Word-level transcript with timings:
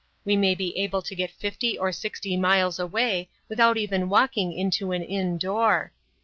We 0.25 0.35
may 0.35 0.55
be 0.55 0.75
able 0.79 1.03
to 1.03 1.13
get 1.13 1.29
fifty 1.29 1.77
or 1.77 1.91
sixty 1.91 2.35
miles 2.35 2.79
away 2.79 3.29
without 3.47 3.77
even 3.77 4.09
walking 4.09 4.51
into 4.51 4.93
an 4.93 5.03
inn 5.03 5.37
door. 5.37 5.91